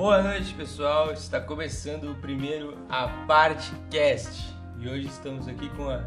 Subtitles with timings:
[0.00, 1.12] Boa noite, pessoal.
[1.12, 4.50] Está começando o primeiro A Parte Cast.
[4.78, 5.98] E hoje estamos aqui com a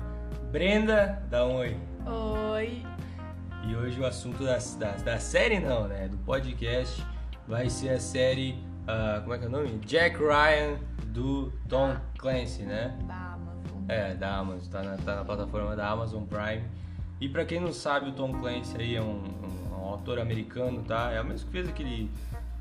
[0.52, 1.22] Brenda.
[1.30, 1.78] Dá um oi.
[2.52, 2.84] Oi.
[3.68, 6.08] E hoje o assunto da, da, da série, não, né?
[6.08, 7.06] Do podcast
[7.48, 8.58] vai ser a série.
[8.88, 9.78] ah, como é que é o nome?
[9.86, 10.80] Jack Ryan
[11.10, 12.98] do Tom Clancy, né?
[13.08, 13.84] Da Amazon.
[13.90, 16.64] É, da Amazon, tá na, tá na plataforma da Amazon Prime.
[17.22, 20.82] E pra quem não sabe, o Tom Clancy aí é um, um- um autor americano,
[20.82, 21.12] tá?
[21.12, 22.10] É o mesmo que fez aquele.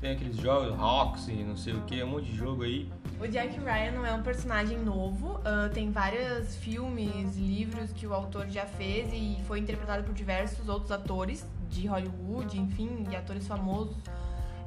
[0.03, 2.91] Tem aqueles jogos, e não sei o que, um monte de jogo aí.
[3.21, 8.13] O Jack Ryan não é um personagem novo, ah, tem vários filmes, livros que o
[8.13, 13.47] autor já fez e foi interpretado por diversos outros atores de Hollywood, enfim, e atores
[13.47, 13.95] famosos.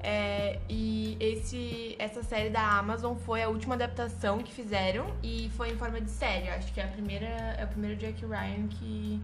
[0.02, 5.70] É, e esse, essa série da Amazon foi a última adaptação que fizeram e foi
[5.70, 6.46] em forma de série.
[6.46, 9.20] Eu Acho que é a primeira, é o primeiro Jack Ryan que,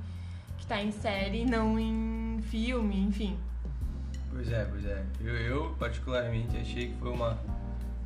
[0.59, 3.39] que tá em série, não em filme, enfim.
[4.33, 5.05] Pois é, pois é.
[5.21, 7.39] Eu, eu, particularmente achei que foi uma.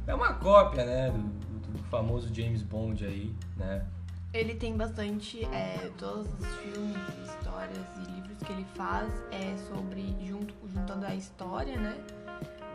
[0.07, 1.11] É uma cópia, né?
[1.11, 3.87] Do, do famoso James Bond aí, né?
[4.33, 10.15] Ele tem bastante, é, todos os filmes, histórias e livros que ele faz é sobre,
[10.27, 11.97] junto, juntando a história, né?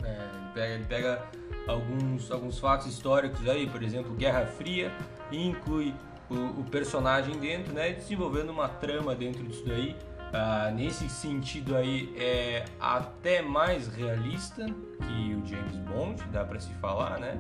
[0.04, 1.24] É, ele pega, ele pega
[1.68, 4.92] alguns, alguns fatos históricos aí, por exemplo, Guerra Fria,
[5.32, 5.94] e inclui
[6.30, 7.92] o, o personagem dentro, né?
[7.92, 9.96] Desenvolvendo uma trama dentro disso daí.
[10.34, 16.72] Ah, nesse sentido aí é até mais realista que o James Bond, dá pra se
[16.76, 17.38] falar, né?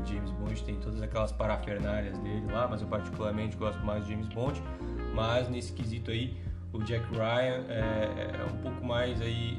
[0.00, 4.10] O James Bond tem todas aquelas parafernálias dele lá, mas eu particularmente gosto mais do
[4.10, 4.62] James Bond.
[5.14, 6.36] Mas nesse quesito aí,
[6.72, 9.58] o Jack Ryan é, é um pouco mais aí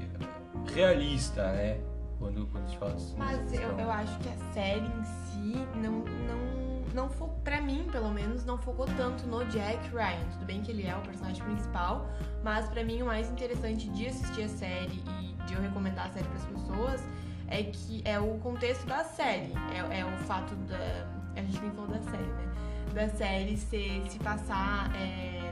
[0.73, 1.80] realista, né?
[2.20, 3.16] Quando, quando gente fala assim.
[3.17, 6.55] Mas eu, eu acho que a série em si não, não,
[6.96, 10.26] não fo, pra mim, pelo menos, não focou tanto no Jack Ryan.
[10.32, 12.10] Tudo bem que ele é o personagem principal,
[12.44, 16.10] mas pra mim o mais interessante de assistir a série e de eu recomendar a
[16.10, 17.04] série pras pessoas
[17.48, 19.52] é que é o contexto da série.
[19.73, 21.05] É, é o fato da.
[21.36, 22.54] A gente nem falou da série, né?
[22.94, 24.89] Da série se, se passar.
[24.95, 25.52] é,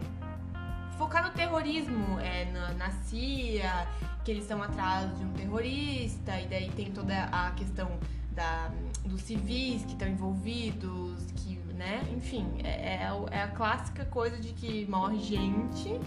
[0.98, 3.88] focar no terrorismo, é, na, na CIA,
[4.24, 7.90] que eles estão atrás de um terrorista, e daí tem toda a questão
[8.34, 8.72] da,
[9.06, 12.02] dos civis que estão envolvidos, que, né?
[12.16, 16.00] Enfim, é, é, o- é a clássica coisa de que morre gente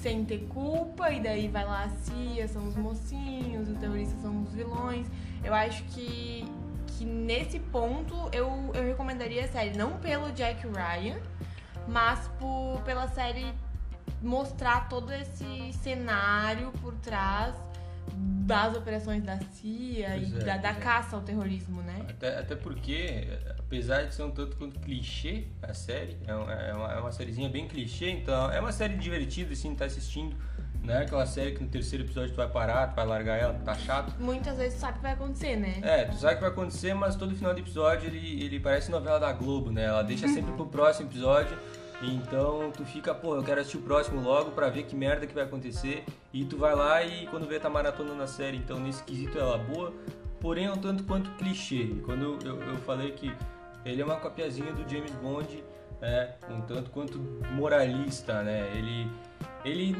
[0.00, 4.42] sem ter culpa, e daí vai lá a CIA, são os mocinhos, os terroristas são
[4.42, 5.06] os vilões.
[5.44, 6.44] Eu acho que,
[6.88, 11.18] que nesse ponto eu, eu recomendaria a série, não pelo Jack Ryan,
[11.86, 13.46] mas por, pela série
[14.20, 17.54] mostrar todo esse cenário por trás
[18.12, 20.74] das operações da CIA Pois e é, da, da é.
[20.74, 22.04] caça ao terrorismo, né?
[22.08, 26.74] Até, até porque, apesar de ser um tanto quanto clichê a série, é uma, é
[26.74, 30.36] uma, é uma sériezinha bem clichê, então é uma série divertida, assim, tá assistindo.
[30.82, 33.54] Não é aquela série que no terceiro episódio tu vai parar, tu vai largar ela,
[33.54, 34.12] tá chato.
[34.18, 35.78] Muitas vezes tu sabe o que vai acontecer, né?
[35.80, 38.90] É, tu sabe o que vai acontecer, mas todo final de episódio ele, ele parece
[38.90, 39.84] novela da Globo, né?
[39.84, 41.56] Ela deixa sempre pro próximo episódio.
[42.02, 45.34] Então tu fica, pô, eu quero assistir o próximo logo pra ver que merda que
[45.34, 46.04] vai acontecer.
[46.32, 48.56] E tu vai lá e quando vê tá maratona na série.
[48.56, 49.92] Então nesse quesito ela é boa,
[50.40, 51.94] porém é um tanto quanto clichê.
[52.04, 53.32] Quando eu, eu, eu falei que
[53.84, 55.62] ele é uma copiazinha do James Bond,
[56.00, 57.18] é, um tanto quanto
[57.52, 58.70] moralista, né?
[58.76, 59.10] Ele.
[59.64, 59.96] Ele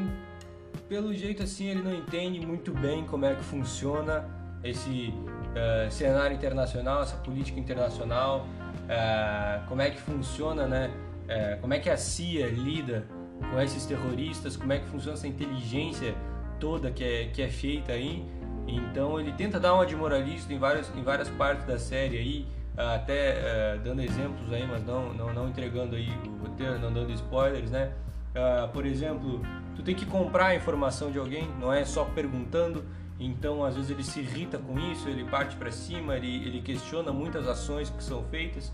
[0.88, 4.28] pelo jeito assim ele não entende muito bem como é que funciona
[4.62, 5.12] esse
[5.54, 8.46] eh, cenário internacional, essa política internacional,
[8.88, 10.90] eh, como é que funciona, né?
[11.32, 13.06] Eh, como é que a CIA lida
[13.50, 16.14] com esses terroristas, como é que funciona essa inteligência
[16.60, 18.24] toda que é, que é feita aí.
[18.66, 22.46] Então ele tenta dar uma de moralista em várias, em várias partes da série aí,
[22.76, 27.12] até eh, dando exemplos aí, mas não, não, não entregando aí o roteiro, não dando
[27.12, 27.92] spoilers, né?
[28.34, 29.42] Ah, por exemplo,
[29.76, 32.84] tu tem que comprar a informação de alguém, não é só perguntando.
[33.20, 37.12] Então, às vezes ele se irrita com isso, ele parte para cima, ele, ele questiona
[37.12, 38.72] muitas ações que são feitas.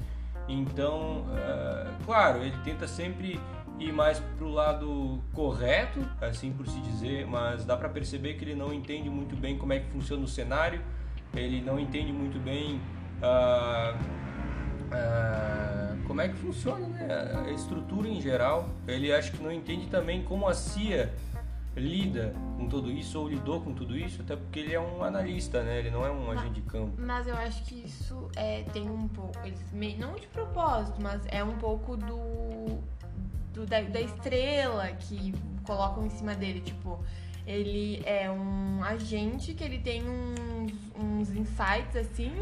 [0.48, 3.40] Então, ah, claro, ele tenta sempre
[3.78, 8.54] ir mais pro lado correto, assim por se dizer, mas dá para perceber que ele
[8.54, 10.80] não entende muito bem como é que funciona o cenário,
[11.34, 12.80] ele não entende muito bem
[13.22, 13.96] ah,
[14.90, 17.06] ah, como é que funciona né?
[17.46, 18.68] a estrutura em geral.
[18.86, 21.14] Ele acha que não entende também como a CIA
[21.78, 25.62] lida com tudo isso ou lidou com tudo isso, até porque ele é um analista,
[25.62, 25.78] né?
[25.78, 26.92] Ele não é um agente de campo.
[26.98, 29.38] Mas eu acho que isso é, tem um pouco.
[29.44, 32.78] Eles, me- não de propósito, mas é um pouco do.
[33.54, 35.32] do- da, da estrela que
[35.64, 36.60] colocam em cima dele.
[36.60, 36.98] Tipo,
[37.46, 42.32] ele é um agente que ele tem uns, uns insights assim.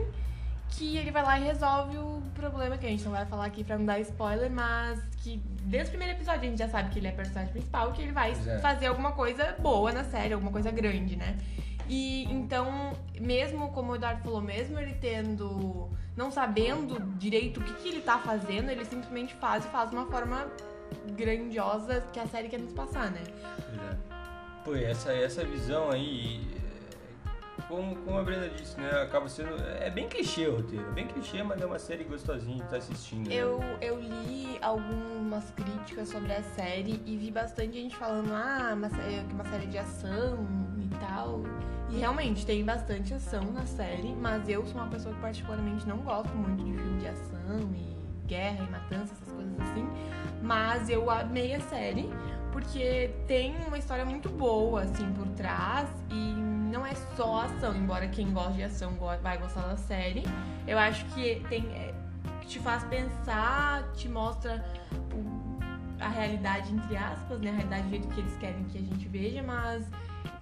[0.71, 3.65] Que ele vai lá e resolve o problema, que a gente não vai falar aqui
[3.65, 6.99] pra não dar spoiler, mas que desde o primeiro episódio a gente já sabe que
[6.99, 8.59] ele é personagem principal, que ele vai é.
[8.59, 11.37] fazer alguma coisa boa na série, alguma coisa grande, né?
[11.89, 15.89] E então, mesmo como o Eduardo falou, mesmo ele tendo.
[16.17, 19.97] não sabendo direito o que, que ele tá fazendo, ele simplesmente faz e faz de
[19.97, 20.47] uma forma
[21.17, 23.23] grandiosa que a série quer nos passar, né?
[23.93, 23.97] É.
[24.65, 26.66] Pô, essa, essa visão aí, é,
[27.69, 28.91] como, como a Brenda disse, né?
[29.03, 29.57] Acaba sendo.
[29.81, 32.71] É bem clichê o roteiro, é bem clichê, mas é uma série gostosinha de estar
[32.71, 33.29] tá assistindo.
[33.29, 33.35] Né?
[33.35, 38.89] Eu, eu li algumas críticas sobre a série e vi bastante gente falando, ah, uma,
[39.33, 40.47] uma série de ação
[40.79, 41.43] e tal.
[41.91, 45.99] E realmente tem bastante ação na série, mas eu sou uma pessoa que particularmente não
[45.99, 47.97] gosto muito de filme de ação e
[48.27, 49.89] guerra e matança, essas coisas assim.
[50.43, 52.11] Mas eu amei a série
[52.53, 58.07] porque tem uma história muito boa assim por trás e não é só ação, embora
[58.09, 58.93] quem gosta de ação
[59.23, 60.25] vai gostar da série.
[60.67, 61.95] Eu acho que tem é,
[62.47, 64.65] te faz pensar, te mostra
[66.01, 69.09] a realidade entre aspas, né, a realidade do jeito que eles querem que a gente
[69.09, 69.85] veja, mas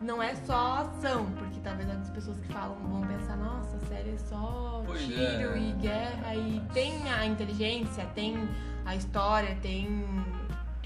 [0.01, 4.11] não é só ação, porque talvez as pessoas que falam vão pensar, nossa, a série
[4.11, 5.59] é só pois tiro é.
[5.59, 8.49] e guerra e tem a inteligência, tem
[8.85, 10.05] a história, tem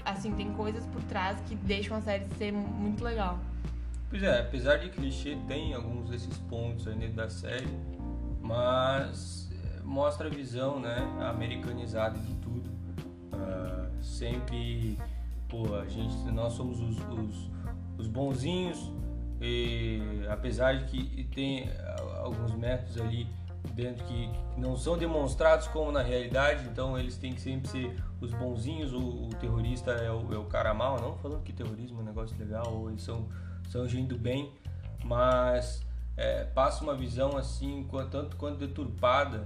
[0.05, 3.39] assim, tem coisas por trás que deixam a série ser muito legal.
[4.09, 7.67] Pois é, apesar de clichê, tem alguns desses pontos aí dentro da série,
[8.41, 12.69] mas eh, mostra a visão, né, americanizada de tudo.
[13.31, 14.97] Uh, sempre,
[15.47, 17.51] pô, a gente, nós somos os, os,
[17.99, 18.91] os bonzinhos,
[19.39, 21.69] e apesar de que tem
[22.21, 23.27] alguns métodos ali
[23.73, 28.33] dentro que não são demonstrados como na realidade, então eles têm que sempre ser os
[28.33, 32.01] bonzinhos, o, o terrorista é o, é o, cara mal, não falando que terrorismo é
[32.01, 33.27] um negócio legal, ou eles são,
[33.69, 34.51] são gente do bem,
[35.03, 35.85] mas
[36.17, 39.45] é, passa uma visão assim, tanto quanto deturpada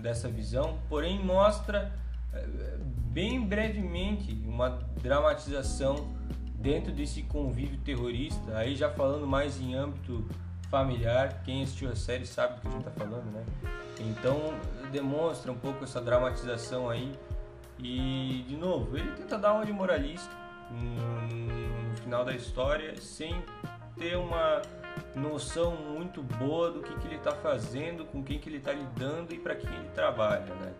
[0.00, 1.92] dessa visão, porém mostra
[2.32, 2.44] é,
[2.78, 4.70] bem brevemente uma
[5.02, 6.08] dramatização
[6.54, 10.26] dentro desse convívio terrorista, aí já falando mais em âmbito
[10.70, 13.44] familiar, quem assistiu a série sabe do que a gente está falando, né?
[14.00, 14.54] Então
[14.90, 17.12] demonstra um pouco essa dramatização aí
[17.78, 23.42] e de novo ele tenta dar uma de moralista no, no final da história sem
[23.96, 24.62] ter uma
[25.14, 29.34] noção muito boa do que, que ele está fazendo, com quem que ele está lidando
[29.34, 30.72] e para quem ele trabalha, né?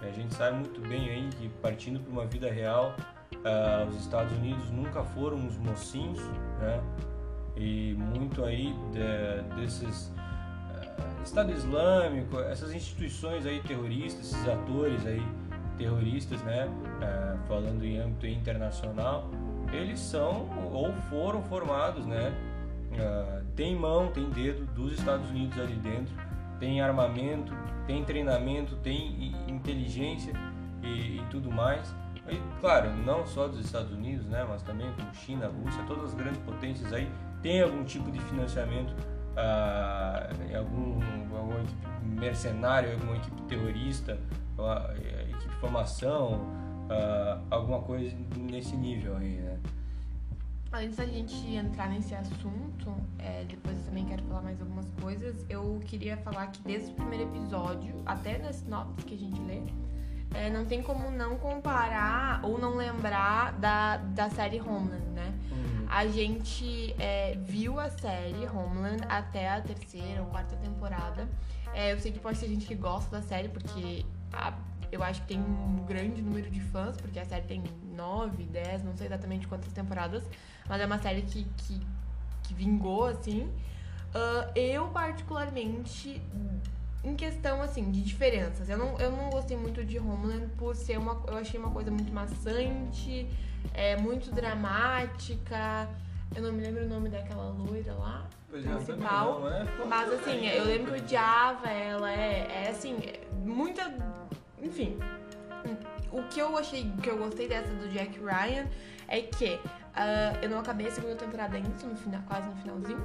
[0.00, 2.94] A gente sabe muito bem aí que partindo para uma vida real,
[3.32, 6.20] uh, os Estados Unidos nunca foram os mocinhos,
[6.60, 6.82] né?
[7.56, 15.22] E muito aí de, desses uh, Estado Islâmico, essas instituições aí terroristas, esses atores aí
[15.76, 16.66] terroristas, né?
[16.66, 19.30] Uh, falando em âmbito internacional,
[19.72, 22.32] eles são ou foram formados, né?
[22.92, 26.14] Uh, tem mão, tem dedo dos Estados Unidos ali dentro,
[26.58, 27.52] tem armamento,
[27.86, 30.32] tem treinamento, tem inteligência
[30.82, 31.94] e, e tudo mais.
[32.28, 36.14] E, claro, não só dos Estados Unidos, né, mas também como China, Rússia, todas as
[36.14, 37.08] grandes potências aí
[37.40, 38.92] têm algum tipo de financiamento
[39.36, 40.98] ah, algum,
[41.36, 44.18] alguma equipe mercenária, alguma equipe terrorista,
[45.28, 46.40] equipe de formação,
[46.88, 49.58] ah, alguma coisa nesse nível aí, né?
[50.72, 55.46] Antes da gente entrar nesse assunto, é, depois eu também quero falar mais algumas coisas,
[55.48, 59.62] eu queria falar que desde o primeiro episódio, até nas notas que a gente lê,
[60.34, 65.32] é, não tem como não comparar ou não lembrar da, da série Homeland, né?
[65.50, 65.86] Uhum.
[65.88, 71.28] A gente é, viu a série Homeland até a terceira ou quarta temporada.
[71.72, 74.04] É, eu sei que pode ter gente que gosta da série, porque
[74.36, 74.52] a,
[74.92, 77.64] eu acho que tem um grande número de fãs, porque a série tem
[77.94, 80.22] nove, dez, não sei exatamente quantas temporadas,
[80.68, 81.80] mas é uma série que, que,
[82.42, 83.50] que vingou, assim.
[84.14, 86.22] Uh, eu, particularmente,
[87.04, 88.68] em questão, assim, de diferenças.
[88.68, 91.22] Eu não, eu não gostei muito de Homeland por ser uma...
[91.26, 93.28] Eu achei uma coisa muito maçante,
[93.74, 95.88] é, muito dramática.
[96.34, 98.26] Eu não me lembro o nome daquela loira lá.
[98.50, 99.40] Principal.
[99.40, 99.64] Não, é?
[99.86, 102.10] Mas assim, eu lembro que odiava ela.
[102.10, 102.96] É, é assim,
[103.46, 103.92] muita.
[104.62, 104.98] Enfim.
[106.12, 108.66] O que eu achei, que eu gostei dessa do Jack Ryan
[109.08, 113.04] é que uh, eu não acabei a segunda temporada ainda, no final, quase no finalzinho.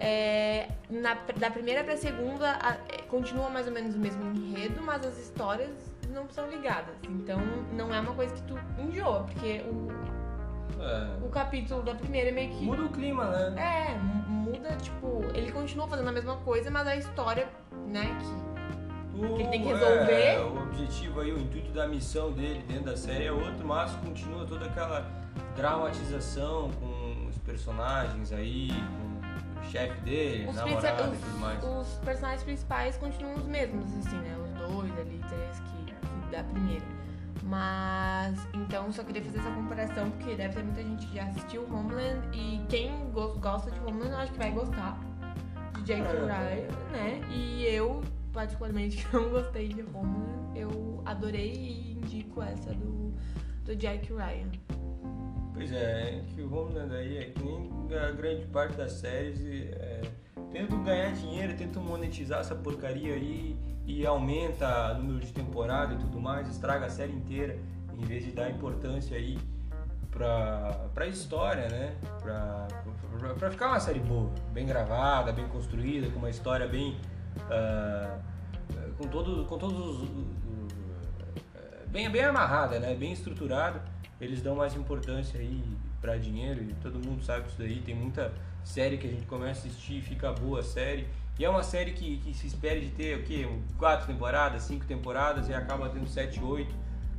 [0.00, 4.82] É, na, da primeira pra segunda a, é, continua mais ou menos o mesmo enredo,
[4.82, 5.70] mas as histórias
[6.12, 6.94] não são ligadas.
[7.08, 7.38] Então
[7.72, 9.88] não é uma coisa que tu enjoa, porque o,
[10.82, 11.24] é.
[11.24, 12.64] o capítulo da primeira é meio que.
[12.64, 13.90] Muda o clima, né?
[13.90, 13.98] É,
[14.28, 17.48] muda, tipo, ele continua fazendo a mesma coisa, mas a história,
[17.86, 18.53] né, que,
[19.14, 20.12] o, que ele tem que resolver.
[20.12, 23.92] É, o objetivo aí, o intuito da missão dele dentro da série é outro, mas
[23.96, 25.06] continua toda aquela
[25.56, 31.64] dramatização com os personagens aí, com chefe dele, os namorada e tudo mais.
[31.64, 34.36] Os personagens principais continuam os mesmos, assim, né?
[34.44, 36.84] Os dois ali, três que, da primeira.
[37.42, 41.66] Mas, então, só queria fazer essa comparação, porque deve ter muita gente que já assistiu
[41.70, 44.98] Homeland e quem gosta de Homeland, eu acho que vai gostar.
[45.84, 47.20] Jack Ryan, né?
[47.30, 48.02] E eu,
[48.34, 50.58] particularmente, não gostei de Homeland.
[50.58, 53.14] Eu adorei e indico essa do,
[53.64, 54.50] do Jack Ryan.
[55.54, 60.02] Pois é, que o Homeland aí é que nem a grande parte das séries é,
[60.50, 65.98] tentam ganhar dinheiro, tentam monetizar essa porcaria aí e aumenta o número de temporada e
[65.98, 67.56] tudo mais, estraga a série inteira,
[67.92, 69.38] em vez de dar importância aí
[70.10, 71.94] pra, pra história, né?
[72.20, 72.66] Pra,
[73.18, 76.96] pra, pra ficar uma série boa, bem gravada, bem construída, com uma história bem.
[77.36, 78.20] Uh,
[78.96, 80.08] com, todo, com todos os.
[81.88, 82.94] bem, bem amarrada, né?
[82.94, 83.82] Bem estruturada.
[84.20, 85.62] Eles dão mais importância aí
[86.00, 87.80] pra dinheiro e todo mundo sabe isso daí.
[87.80, 91.06] Tem muita série que a gente começa a assistir e fica boa a série.
[91.38, 93.48] E é uma série que, que se espera de ter o quê?
[93.76, 96.74] Quatro temporadas, cinco temporadas e acaba tendo sete, oito.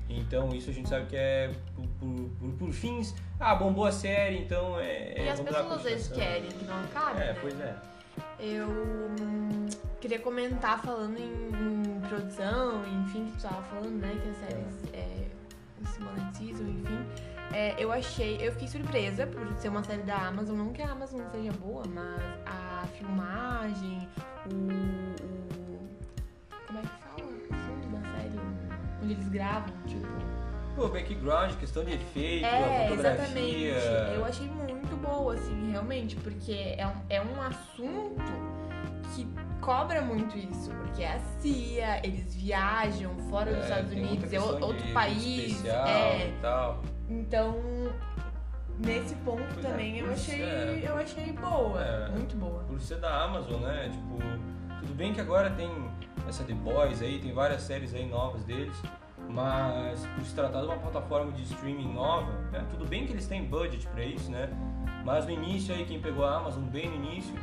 [0.08, 3.14] Então isso a gente sabe que é por, por, por, por fins.
[3.40, 5.26] Ah, bombou a série, então é.
[5.26, 7.22] E as pessoas às vezes querem que não acabe.
[7.22, 7.38] É, né?
[7.42, 7.76] pois é.
[8.40, 8.70] Eu
[10.06, 14.16] queria comentar falando em, em, produção, enfim, que tu estava falando, né?
[14.22, 15.28] Que as séries é,
[15.92, 17.06] se monetizam, enfim.
[17.52, 20.92] É, eu achei, eu fiquei surpresa por ser uma série da Amazon, não que a
[20.92, 24.08] Amazon seja boa, mas a filmagem,
[24.52, 25.90] o, o
[26.68, 27.28] como é que fala?
[27.28, 28.40] O da série,
[29.02, 30.06] onde eles gravam, tipo.
[30.76, 33.72] Pô, background, questão de efeito, É, a fotografia.
[33.72, 34.16] exatamente.
[34.16, 38.56] Eu achei muito boa, assim, realmente, porque é um, é um assunto
[39.16, 39.28] que
[39.62, 44.40] cobra muito isso, porque é a CIA, eles viajam fora dos É, Estados Unidos, é
[44.40, 46.34] outro país, especial é.
[46.42, 46.82] tal.
[47.10, 47.56] Então,
[48.80, 52.10] nesse ponto Pois é, também eu por achei, eu achei boa, É.
[52.10, 52.64] muito boa.
[52.64, 53.90] Por ser da Amazon, né?
[53.90, 54.18] Tipo,
[54.82, 55.70] tudo bem que agora tem
[56.28, 58.76] essa The Boys aí, tem várias séries aí novas deles,
[59.30, 63.28] mas por se tratar de uma plataforma de streaming nova, né, tudo bem que eles
[63.28, 64.50] têm budget pra isso, né?
[65.04, 67.40] Mas no início aí, quem pegou a Amazon bem no início, é,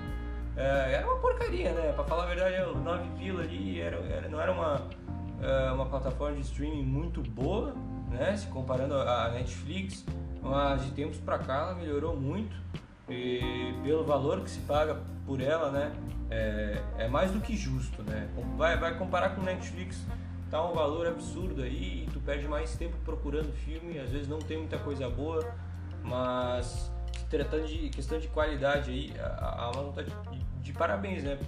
[0.61, 1.93] era uma porcaria, né?
[1.93, 4.83] Pra falar a verdade, o Nove Vila ali era, era- não era uma,
[5.41, 7.75] é, uma plataforma de streaming muito boa,
[8.11, 8.37] né?
[8.37, 10.05] Se comparando à Netflix,
[10.43, 12.55] mas de tempos pra cá ela melhorou muito
[13.09, 15.93] e pelo valor que se paga por ela, né?
[16.31, 18.29] É, é mais do que justo, né?
[18.57, 20.05] Vai, vai comparar com Netflix,
[20.51, 24.39] tá um valor absurdo aí, e tu perde mais tempo procurando filme, às vezes não
[24.39, 25.47] tem muita coisa boa,
[26.03, 26.91] mas
[27.29, 30.03] tratando de questão de qualidade aí, a Amazon tá
[30.63, 31.39] de, parabéns, né?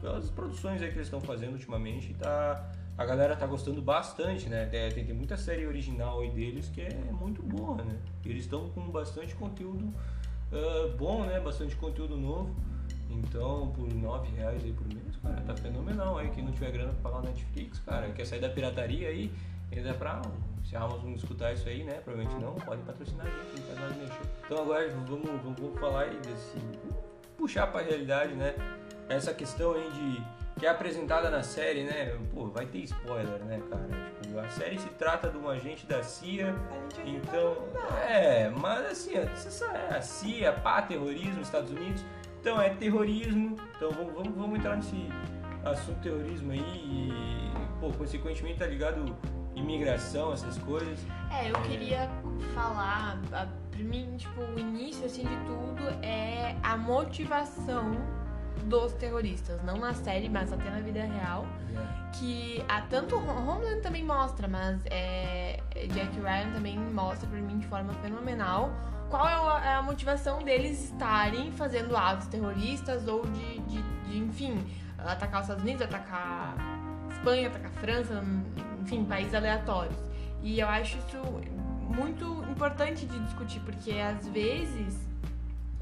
[0.00, 4.66] Pelas produções aí que eles estão fazendo ultimamente, tá, a galera tá gostando bastante, né?
[4.66, 7.96] Tem, tem- muita série original aí deles que é muito boa, né?
[8.24, 9.92] Eles estão com bastante conteúdo
[10.52, 11.40] ah, bom, né?
[11.40, 12.54] Bastante conteúdo novo.
[13.10, 16.28] Então, por nove reais aí por mês, cara, tá fenomenal aí.
[16.30, 19.32] Quem não tiver grana pra pagar o Netflix, cara, quer sair da pirataria aí,
[19.72, 20.20] ainda é pra.
[20.64, 21.94] Se a Amazon escutar isso aí, né?
[22.04, 24.20] Provavelmente não, pode patrocinar a gente, não faz nada.
[24.44, 26.58] Então agora vamos, vamos, vamos falar aí desse.
[27.38, 28.54] Puxar pra realidade, né?
[29.08, 30.22] Essa questão aí de.
[30.58, 32.18] que é apresentada na série, né?
[32.34, 33.88] Pô, vai ter spoiler, né, cara?
[34.20, 36.54] Tipo, a série se trata de um agente da CIA.
[37.06, 37.56] Então,
[38.06, 39.28] é, mas assim, é
[39.96, 42.04] a CIA, pá, terrorismo, Estados Unidos.
[42.40, 43.56] Então é terrorismo.
[43.76, 45.08] Então vamos, vamos, vamos entrar nesse
[45.64, 47.10] assunto terrorismo aí e,
[47.80, 49.16] pô, consequentemente tá ligado
[49.54, 50.98] imigração, essas coisas.
[51.32, 52.08] É, eu queria
[52.54, 53.48] falar, a-
[53.78, 57.92] pra mim, tipo, o início, assim, de tudo é a motivação
[58.64, 59.62] dos terroristas.
[59.62, 61.46] Não na série, mas até na vida real.
[62.18, 65.60] Que a, tanto Hom- Homeland também mostra, mas é,
[65.92, 68.70] Jack Ryan também mostra pra mim de forma fenomenal
[69.10, 74.18] qual é a, é a motivação deles estarem fazendo atos terroristas ou de, de, de,
[74.18, 74.66] enfim,
[74.98, 76.54] atacar os Estados Unidos, atacar
[77.10, 78.22] Espanha, atacar França,
[78.82, 79.96] enfim, países aleatórios.
[80.42, 81.16] E eu acho isso
[81.88, 84.96] muito importante de discutir, porque às vezes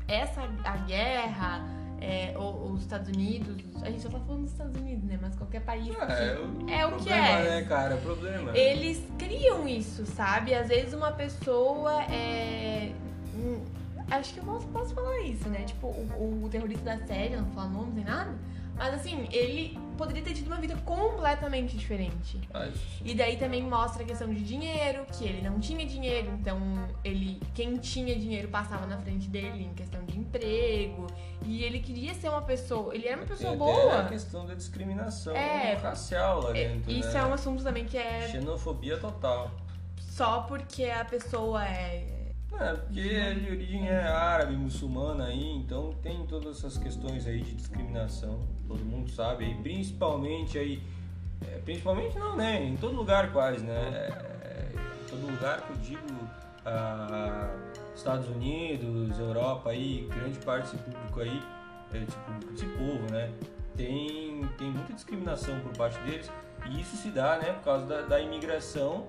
[0.09, 1.65] essa a guerra,
[2.01, 5.19] é, o- os Estados Unidos, a gente só tá falando dos Estados Unidos, né?
[5.21, 7.61] Mas qualquer país É, que- é o que problema, é.
[7.61, 7.95] né, cara?
[7.95, 8.57] É o problema.
[8.57, 10.55] eles criam isso, sabe?
[10.55, 12.93] Às vezes uma pessoa é.
[13.35, 13.61] hum,
[14.09, 15.65] Acho que eu posso, posso falar isso, né?
[15.65, 18.33] Tipo, o, o terrorista da série, não vou falar nomes nem nada.
[18.77, 22.41] Mas assim, ele poderia ter tido uma vida completamente diferente.
[22.55, 23.05] Ah, isso sim.
[23.05, 26.59] E daí também mostra a questão de dinheiro, que ele não tinha dinheiro, então
[27.05, 31.07] ele quem tinha dinheiro passava na frente dele em questão de emprego.
[31.45, 34.01] E ele queria ser uma pessoa, ele era uma pessoa Tem boa.
[34.01, 37.21] a questão da discriminação É, racial lá É, dentro, Isso né?
[37.21, 39.51] é um assunto também que é Xenofobia total.
[39.99, 42.16] só porque a pessoa é.
[42.53, 47.41] É, porque é de origem é árabe, muçulmana aí, então tem todas essas questões aí
[47.43, 50.83] de discriminação, todo mundo sabe aí, principalmente aí,
[51.47, 54.09] é, principalmente não, né, em todo lugar quase, né,
[54.43, 56.29] é, em todo lugar que eu digo,
[56.65, 57.51] ah,
[57.95, 61.43] Estados Unidos, Europa aí, grande parte desse público aí,
[61.93, 63.33] é, tipo, esse povo, né?
[63.77, 66.31] Tem, tem muita discriminação por parte deles
[66.69, 69.07] e isso se dá, né, por causa da, da imigração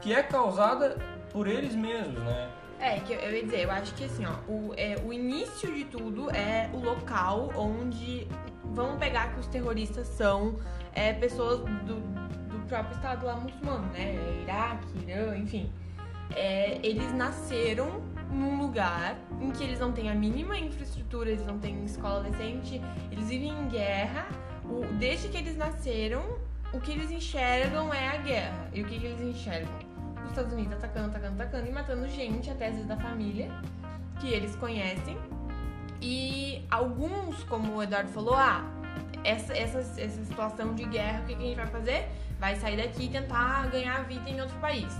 [0.00, 0.96] que é causada
[1.32, 2.50] por eles mesmos, né?
[2.80, 5.84] É, que eu, ia dizer, eu acho que assim, ó, o, é, o início de
[5.84, 8.26] tudo é o local onde.
[8.64, 10.56] Vamos pegar que os terroristas são
[10.94, 14.14] é, pessoas do, do próprio Estado lá muçulmano, né?
[14.42, 15.72] Iraque, Irã, enfim.
[16.36, 21.58] É, eles nasceram num lugar em que eles não têm a mínima infraestrutura, eles não
[21.58, 22.80] têm escola decente,
[23.10, 24.28] eles vivem em guerra.
[24.64, 26.38] O, desde que eles nasceram,
[26.72, 28.70] o que eles enxergam é a guerra.
[28.72, 29.72] E o que, que eles enxergam?
[30.28, 33.50] Os Estados Unidos atacando, atacando, atacando e matando gente, até às vezes da família,
[34.20, 35.16] que eles conhecem.
[36.00, 38.62] E alguns, como o Eduardo falou, ah,
[39.24, 42.08] essa, essa, essa situação de guerra, o que, que a gente vai fazer?
[42.38, 44.92] Vai sair daqui e tentar ganhar vida em outro país.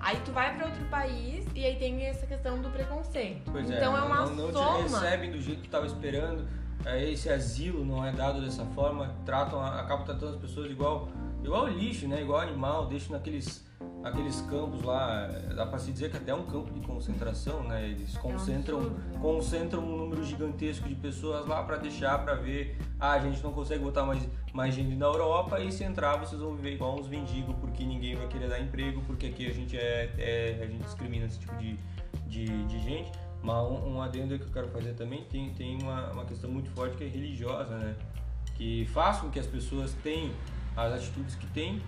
[0.00, 3.50] Aí tu vai para outro país e aí tem essa questão do preconceito.
[3.50, 4.76] Pois então é, é uma não, não soma.
[4.76, 6.48] te recebem do jeito que tu estava esperando.
[6.86, 11.08] é, Esse asilo não é dado dessa forma, tratam, acabam tratando as pessoas igual,
[11.42, 12.22] igual lixo, né?
[12.22, 13.66] Igual animal, deixam naqueles
[14.04, 17.88] aqueles campos lá, dá para se dizer que até é um campo de concentração, né?
[17.88, 19.18] Eles concentram, absurdo, né?
[19.20, 23.52] concentram um número gigantesco de pessoas lá para deixar para ver, ah, a gente não
[23.52, 27.06] consegue botar mais mais gente na Europa e se entrar vocês vão viver igual uns
[27.06, 30.82] mendigos porque ninguém vai querer dar emprego porque aqui a gente é, é- a gente
[30.82, 31.78] discrimina esse tipo de,
[32.26, 33.12] de, de gente.
[33.40, 36.70] Mas um, um adendo que eu quero fazer também tem, tem uma, uma questão muito
[36.70, 37.94] forte que é religiosa, né?
[38.56, 40.32] Que faz com que as pessoas tenham
[40.76, 41.80] as atitudes que têm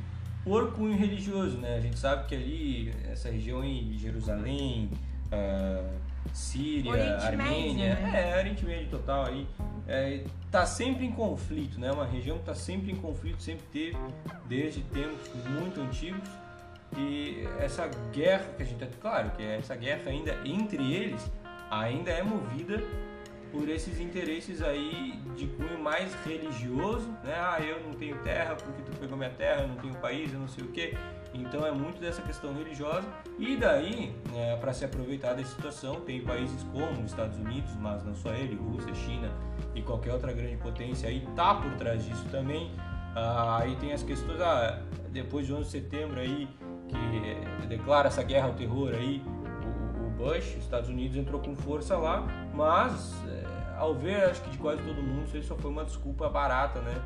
[0.51, 1.77] por cunho religioso, né?
[1.77, 4.91] A gente sabe que ali, essa região em Jerusalém,
[5.31, 5.89] ah,
[6.35, 8.33] Síria, Oriente Armênia, Médio, né?
[8.33, 9.47] é, Oriente Médio total aí,
[9.87, 11.93] é, tá sempre em conflito, né?
[11.93, 13.97] Uma região que tá sempre em conflito, sempre teve,
[14.49, 16.29] desde tempos muito antigos.
[16.99, 21.31] E essa guerra que a gente, claro, que essa guerra ainda entre eles
[21.71, 22.83] ainda é movida
[23.53, 27.35] por esses interesses aí de cunho mais religioso, né?
[27.35, 30.39] Ah, eu não tenho terra porque tu pegou minha terra, eu não tenho país, eu
[30.39, 30.95] não sei o quê.
[31.33, 33.07] Então é muito dessa questão religiosa.
[33.39, 38.05] E daí, né, para se aproveitar dessa situação, tem países como os Estados Unidos, mas
[38.05, 39.31] não só ele, Rússia, China
[39.75, 42.71] e qualquer outra grande potência aí tá por trás disso também.
[43.15, 46.49] Ah, aí tem as questões, ah, depois de 11 de setembro aí,
[46.89, 49.23] que declara essa guerra ao terror aí,
[50.21, 53.45] Bush, os Estados Unidos entrou com força lá, mas eh,
[53.79, 56.81] ao ver, acho que de quase todo mundo, isso aí só foi uma desculpa barata,
[56.81, 57.03] né,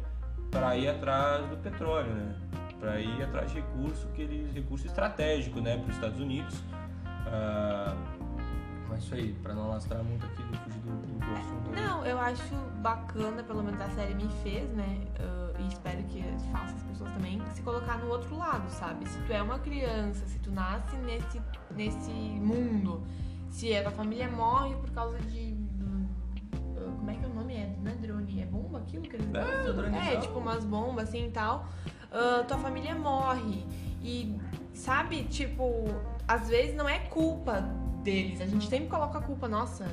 [0.51, 2.35] para ir atrás do petróleo, né,
[2.81, 6.61] para ir atrás de recurso que eles, recurso estratégico, né, para os Estados Unidos.
[7.27, 7.95] Ah,
[8.95, 11.69] mas isso aí, para não lastrar muito aqui, do fugir do, do, do assunto.
[11.69, 11.85] aí.
[11.85, 15.01] Não, eu acho bacana, pelo menos a série me fez, né?
[15.19, 19.09] ah, e espero que faça as pessoas também, se colocar no outro lado, sabe?
[19.09, 21.43] Se tu é uma criança, se tu nasce nesse,
[21.75, 23.05] nesse mundo,
[23.51, 25.57] se a tua família morre por causa de.
[26.77, 27.55] ah, como é que é o nome?
[27.55, 28.43] É, não é drone?
[28.43, 30.15] É bomba aquilo que eles É.
[30.15, 31.67] É, tipo umas bombas assim e tal.
[32.13, 33.67] ah, tua família morre.
[34.01, 34.39] E,
[34.73, 35.85] sabe, tipo,
[36.29, 38.41] às vezes não é culpa deles.
[38.41, 39.85] A gente sempre coloca a culpa, nossa,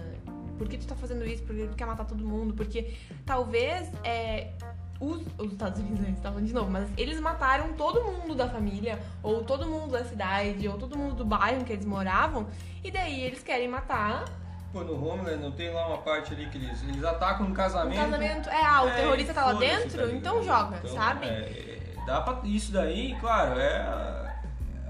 [0.57, 1.41] por que tu tá fazendo isso?
[1.43, 2.53] Por que tu quer matar todo mundo?
[2.53, 2.93] Porque
[3.25, 4.51] talvez é,
[4.99, 8.99] os, os Estados Unidos, né, estavam de novo, mas eles mataram todo mundo da família,
[9.23, 12.45] ou todo mundo da cidade, ou todo mundo do bairro que eles moravam,
[12.83, 14.25] e daí eles querem matar
[14.71, 17.99] Pô, no Homeland não tem lá uma parte ali que eles, eles atacam um casamento.
[17.99, 18.49] casamento.
[18.49, 21.25] É, ah, o É, terrorista tá lá dentro, tá então joga, Então, sabe?
[21.25, 24.20] é, dá pra, isso daí, claro, é,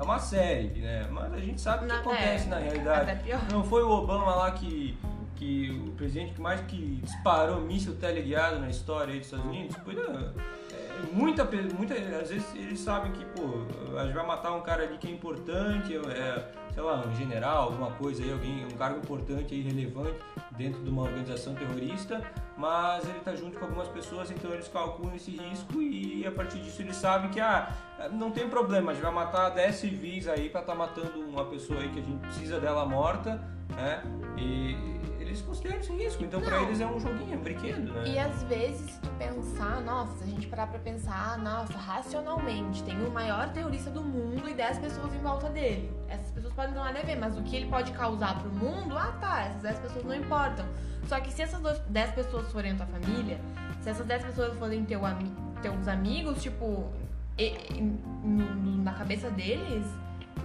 [0.02, 1.08] é uma série, né?
[1.12, 3.12] Mas a gente sabe o que acontece é, na realidade.
[3.12, 3.40] até pior.
[3.52, 4.98] Não foi o Obama lá que,
[5.36, 9.78] que o presidente que mais que disparou míssil teleguiado na história dos Estados Unidos?
[9.86, 14.54] Pois é, é, muita, muita, às vezes eles sabem que, pô, a gente vai matar
[14.54, 18.66] um cara ali que é importante, é, sei lá, um general, alguma coisa aí, alguém,
[18.66, 20.20] um cargo importante aí, relevante
[20.52, 22.22] dentro de uma organização terrorista,
[22.58, 26.60] mas ele tá junto com algumas pessoas, então eles calculam esse risco e a partir
[26.60, 27.74] disso eles sabem que, ah,
[28.12, 31.80] não tem problema, a gente vai matar 10 civis aí pra estar matando uma pessoa
[31.80, 33.42] aí que a gente precisa dela morta,
[33.76, 34.04] né?
[34.38, 34.91] E
[35.32, 36.66] eles consideram esse risco, então pra Não.
[36.68, 38.04] eles é um joguinho, é um brinquedo, né?
[38.08, 42.84] E às vezes, se tu pensar, nossa, se a gente parar pra pensar, nossa, racionalmente,
[42.84, 45.92] tem o maior terrorista do mundo e 10 pessoas em volta dele.
[46.10, 48.98] Essas pessoas podem não nada a ver, mas o que ele pode causar pro mundo,
[48.98, 50.66] ah tá, essas 10 pessoas não importam.
[51.08, 53.40] Só que se essas dois- 10 pessoas forem tua família,
[53.82, 56.90] se essas 10 pessoas forem teu ami- teus amigos, tipo,
[57.38, 57.82] e- e-
[58.24, 59.86] no- na cabeça deles,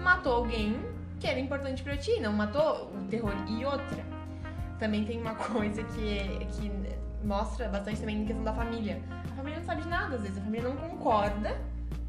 [0.00, 0.78] matou alguém
[1.18, 3.32] que era importante pra ti, não matou o terror.
[3.48, 4.04] E outra,
[4.78, 6.70] também tem uma coisa que, é- que
[7.24, 9.00] mostra bastante também em questão da família.
[9.30, 10.38] A família não sabe de nada, às vezes.
[10.38, 11.56] A família não concorda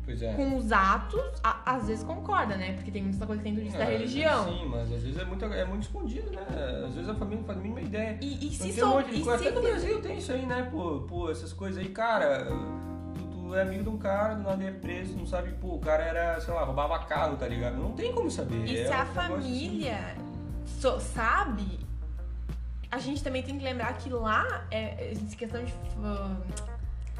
[0.08, 0.34] é.
[0.36, 2.74] com os atos, a- às vezes concorda, né?
[2.74, 4.46] Porque tem muita coisa que tem do disso da É, religião.
[4.46, 6.42] Sim, mas às vezes é muito, é muito escondido, né?
[6.86, 8.18] Às vezes a família não faz a mínima ideia.
[8.22, 8.96] E, e se tem um sou.
[8.96, 9.44] monte de coisa.
[9.50, 10.68] Até no Brasil tem isso aí, né?
[10.72, 12.48] Pô, pô essas coisas aí, cara.
[13.54, 16.40] É amigo de um cara, do nada é preso, não sabe, pô, o cara era,
[16.42, 17.78] sei lá, roubava carro, tá ligado?
[17.78, 18.66] Não tem como saber.
[18.66, 19.14] E é se um a assim.
[19.14, 20.16] família
[20.66, 21.80] so- sabe,
[22.92, 25.74] a gente também tem que lembrar que lá, é, essa questão de
[26.04, 26.38] ah,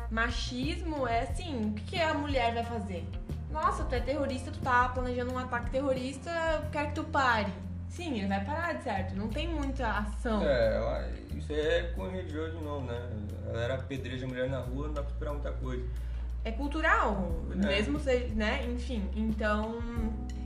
[0.10, 3.06] machismo é assim, o que, a mulher vai fazer?
[3.52, 6.30] Nossa, tu é terrorista, tu tá planejando um ataque terrorista,
[6.64, 7.52] eu quero que tu pare.
[7.90, 9.16] Sim, ele vai parar, de certo?
[9.16, 10.44] Não tem muita ação.
[10.44, 13.10] É, ela- isso é com religião de novo, né?
[13.50, 15.86] Ela era pedreja mulher na rua, não dá pra esperar muita coisa.
[16.44, 17.56] É cultural, É.
[17.56, 18.66] mesmo seja, né?
[18.70, 19.82] Enfim, então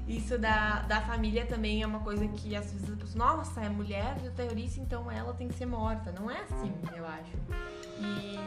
[0.07, 3.69] isso da, da família também é uma coisa que às vezes a pessoa, nossa, é
[3.69, 6.11] mulher de terrorista, então ela tem que ser morta.
[6.11, 7.37] Não é assim, eu acho.
[7.99, 8.41] E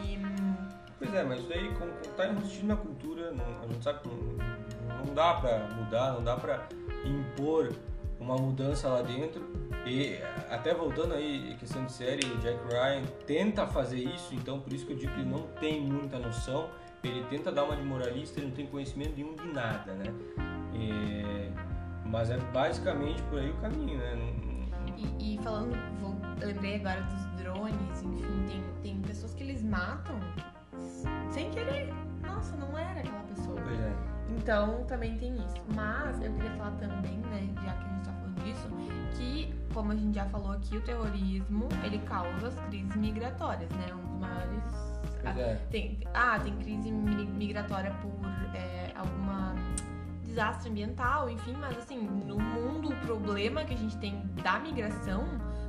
[0.97, 4.07] Pois é, mas isso aí como, como tá na cultura, não, a gente sabe que
[4.07, 6.67] não, não dá pra mudar, não dá pra
[7.03, 7.73] impor
[8.19, 9.45] uma mudança lá dentro.
[9.85, 10.17] E
[10.49, 14.85] até voltando aí, questão de série, o Jack Ryan tenta fazer isso, então por isso
[14.85, 16.69] que eu digo que ele não tem muita noção.
[17.03, 20.05] Ele tenta dar uma de moralista, ele não tem conhecimento nenhum de nada, né?
[20.79, 21.51] E-
[22.05, 24.15] mas é basicamente por aí o caminho, né?
[25.19, 30.15] E, e falando, vou, lembrei agora dos drones, enfim, tem, tem pessoas que eles matam
[31.31, 31.91] sem querer.
[32.21, 33.59] Nossa, não era aquela pessoa.
[33.61, 33.93] Pois é.
[34.29, 35.55] Então também tem isso.
[35.75, 38.69] Mas eu queria falar também, né, já que a gente tá falando disso,
[39.17, 43.87] que, como a gente já falou aqui, o terrorismo ele causa as crises migratórias, né?
[43.93, 44.63] Um dos maiores.
[45.21, 45.55] Pois é.
[45.71, 48.11] Tem, ah, tem crise mi- migratória por
[48.55, 49.55] é, alguma
[50.35, 55.23] desastre ambiental, enfim, mas assim, no mundo o problema que a gente tem da migração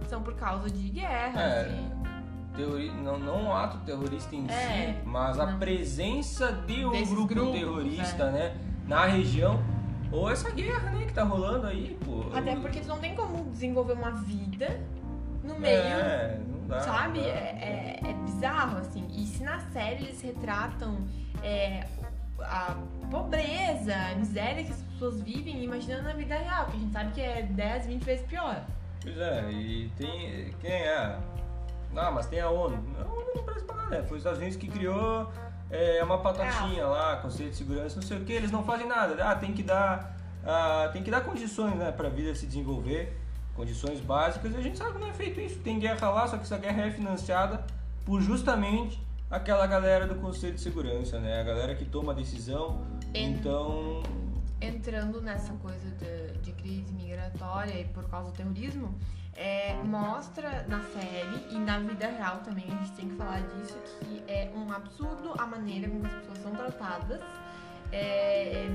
[0.08, 1.36] são por causa de guerras.
[1.40, 1.68] É.
[1.70, 2.06] e-
[2.56, 2.90] Teori...
[2.90, 5.58] Não, não o ato terrorista em É, si, mas a não.
[5.58, 7.58] presença de um Desses grupo grupos, é.
[7.58, 8.56] terrorista, né?
[8.88, 9.62] Na região.
[10.10, 12.24] Ou essa guerra, né, que tá rolando aí, pô.
[12.34, 14.80] Até porque tu não tem como desenvolver uma vida
[15.44, 16.80] no meio É, não dá.
[16.80, 17.18] Sabe?
[17.18, 17.30] não dá.
[17.30, 19.06] É, é- é bizarro, assim.
[19.10, 20.96] E se na série eles retratam
[21.42, 21.86] é,
[22.40, 22.74] a
[23.10, 27.12] pobreza, a miséria que as pessoas vivem, imagina na vida real, que a gente sabe
[27.12, 28.62] que é 10, 20 vezes pior.
[29.02, 30.54] Pois é, e tem.
[30.60, 31.18] Quem é?
[31.96, 32.76] Ah, mas tem a ONU.
[33.00, 34.02] A ONU não presta pra nada, né?
[34.02, 35.30] Foi os Estados Unidos que criou
[35.70, 36.88] é, uma patatinha Ah.
[36.88, 39.22] lá, Conselho de Segurança, não sei o que, eles não fazem nada.
[39.24, 40.14] Ah, tem que dar.
[40.44, 43.16] ah, tem que dar condições, né, pra vida se desenvolver,
[43.54, 45.58] condições básicas, e a gente sabe que não é feito isso.
[45.60, 47.64] Tem guerra lá, só que essa guerra é financiada
[48.04, 51.40] por justamente aquela galera do Conselho de Segurança, né?
[51.40, 52.80] A galera que toma a decisão.
[53.16, 54.02] En- Então.
[54.60, 58.94] Entrando nessa coisa de, de crise migratória e por causa do terrorismo,
[59.34, 63.78] é, mostra na série e na vida real também, a gente tem que falar disso,
[64.00, 67.20] que é um absurdo a maneira como as pessoas são tratadas.
[67.92, 68.66] É,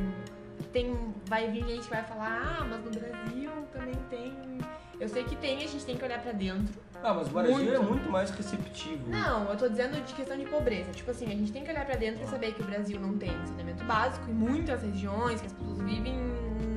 [0.71, 4.60] tem, vai vir gente que vai falar, ah, mas no Brasil também tem.
[5.01, 6.79] Eu sei que tem, a gente tem que olhar pra dentro.
[7.03, 7.83] Ah, mas o Brasil é Muito.
[7.83, 9.09] muito mais receptivo.
[9.09, 10.91] Não, eu tô dizendo de questão de pobreza.
[10.91, 13.17] Tipo assim, a gente tem que olhar pra dentro e saber que o Brasil não
[13.17, 16.15] tem saneamento básico em muitas regiões, que as pessoas vivem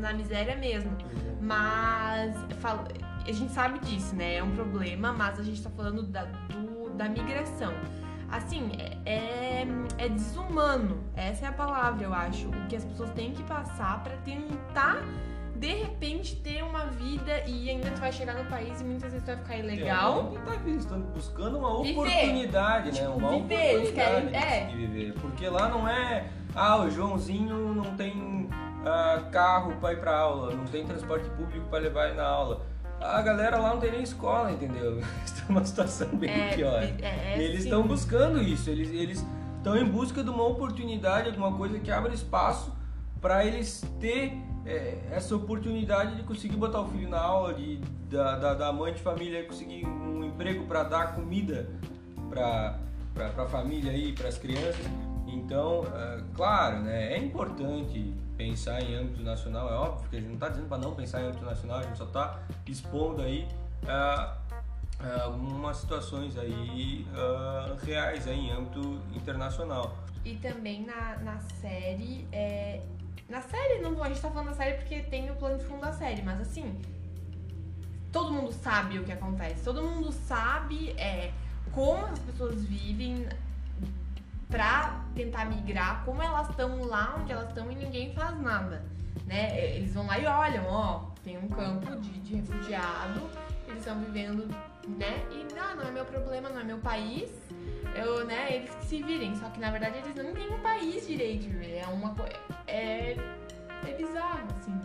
[0.00, 0.90] na miséria mesmo.
[1.42, 2.88] Mas fala-
[3.26, 4.36] a gente sabe disso, né?
[4.36, 7.74] É um problema, mas a gente tá falando da, do- da migração.
[8.30, 9.66] Assim, é, é,
[9.98, 11.04] é desumano.
[11.14, 12.48] Essa é a palavra, eu acho.
[12.48, 15.02] O que as pessoas têm que passar pra tentar,
[15.56, 19.22] de repente, ter uma vida e ainda tu vai chegar no país e muitas vezes
[19.24, 20.32] tu vai ficar ilegal.
[20.34, 21.98] É, tá estão buscando uma Viver.
[22.00, 22.98] oportunidade, né?
[23.00, 24.66] Tipo, Uma viver, eles oportunidade querem- é.
[24.66, 25.12] de viver.
[25.20, 28.48] Porque lá não é, ah, o Joãozinho não tem
[28.84, 32.60] ah, carro para ir pra aula, não tem transporte público para levar ele na aula.
[33.00, 34.98] A galera lá não tem nem escola, entendeu?
[35.24, 36.82] Está numa situação bem É, pior.
[36.82, 37.64] é, é, eles sim.
[37.68, 39.24] estão buscando isso, eles eles
[39.58, 42.72] estão em busca de uma oportunidade, alguma coisa que abra espaço
[43.20, 47.76] para eles ter é, essa oportunidade de conseguir botar o filho na aula, de
[48.10, 51.68] da, da, da mãe de família conseguir um emprego para dar comida
[52.30, 52.78] para
[53.22, 54.84] a família aí, para as crianças.
[55.26, 60.28] Então, é, claro, né, é importante pensar em âmbito nacional, é óbvio que a gente
[60.28, 63.46] não está dizendo para não pensar em âmbito nacional, a gente só está expondo aí
[63.86, 64.36] ah,
[65.00, 69.96] ah, algumas situações aí ah, reais em âmbito internacional.
[70.24, 72.80] E também na, na série, é...
[73.28, 75.80] Na série, não, a gente tá falando da série porque tem o plano de fundo
[75.80, 76.80] da série, mas assim,
[78.12, 79.64] todo mundo sabe o que acontece.
[79.64, 81.32] Todo mundo sabe é,
[81.72, 83.26] como as pessoas vivem
[84.48, 88.84] pra tentar migrar, como elas estão lá onde elas estão e ninguém faz nada.
[89.26, 89.76] Né?
[89.76, 93.22] Eles vão lá e olham, ó, tem um campo de, de refugiado,
[93.66, 94.46] eles estão vivendo,
[94.86, 95.26] né?
[95.30, 97.30] E ah, não é meu problema, não é meu país.
[97.94, 99.34] Eu, né, eles que se virem.
[99.36, 101.46] Só que na verdade eles não têm um país direito.
[101.62, 102.34] É uma coisa.
[102.66, 103.16] É,
[103.86, 104.80] é bizarro, assim.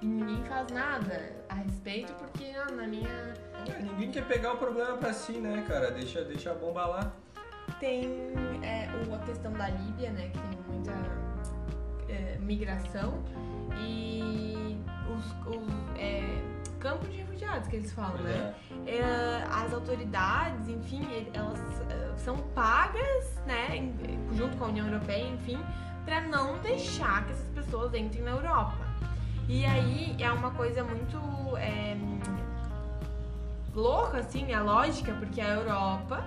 [0.00, 3.34] E ninguém faz nada a respeito porque na minha.
[3.68, 5.90] É, ninguém quer pegar o problema pra si, né, cara?
[5.90, 7.12] Deixa, deixa a bomba lá.
[7.80, 8.32] Tem
[8.62, 10.92] é, a questão da Líbia, né, que tem muita
[12.08, 13.22] é, migração.
[13.78, 14.78] E
[15.10, 16.22] os, os é,
[16.78, 18.54] campos de refugiados que eles falam, né?
[18.86, 18.96] É.
[18.96, 21.58] é, as autoridades, enfim, elas
[21.90, 23.92] é, são pagas, né,
[24.32, 25.58] junto com a União Europeia, enfim,
[26.04, 28.86] para não deixar que essas pessoas entrem na Europa.
[29.48, 31.18] E aí é uma coisa muito
[31.56, 31.96] é,
[33.74, 36.24] louca, assim, a lógica, porque a Europa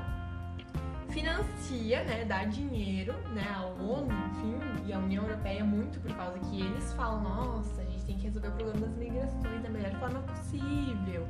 [1.09, 6.39] financia, né, dá dinheiro, né, a ONU, enfim, e a União Europeia muito por causa
[6.39, 9.91] que eles falam, nossa, a gente tem que resolver o problema das migrações da melhor
[9.99, 11.27] forma possível.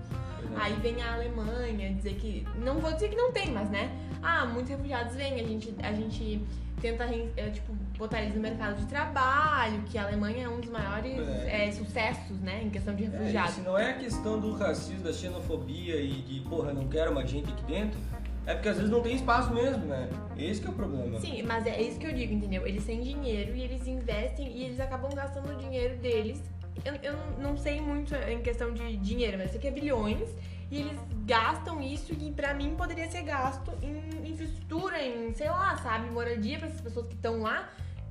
[0.57, 3.89] Aí vem a Alemanha dizer que, não vou dizer que não tem, mas né,
[4.21, 6.41] ah, muitos refugiados vêm, a gente, a gente
[6.79, 10.69] tenta, é, tipo, botar eles no mercado de trabalho, que a Alemanha é um dos
[10.69, 11.67] maiores é.
[11.67, 13.55] É, sucessos, né, em questão de é, refugiados.
[13.55, 17.29] se não é a questão do racismo, da xenofobia e de, porra, não quero mais
[17.29, 17.99] gente aqui dentro,
[18.45, 20.09] é porque às vezes não tem espaço mesmo, né?
[20.37, 21.19] Esse é o problema.
[21.19, 22.65] Sim, mas é isso que eu digo, entendeu?
[22.65, 26.41] Eles têm dinheiro e eles investem e eles acabam gastando o dinheiro deles.
[26.83, 30.29] Eu, eu não sei muito em questão de dinheiro, mas eu sei que é bilhões.
[30.71, 35.77] E eles gastam isso que pra mim poderia ser gasto em infraestrutura, em, sei lá,
[35.77, 37.69] sabe, moradia para essas pessoas que estão lá.